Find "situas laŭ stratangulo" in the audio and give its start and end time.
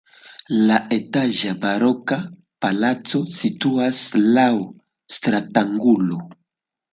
3.35-6.19